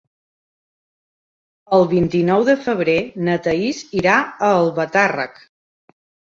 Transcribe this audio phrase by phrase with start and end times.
[1.77, 2.97] El vint-i-nou de febrer
[3.29, 5.41] na Thaís irà a Albatàrrec.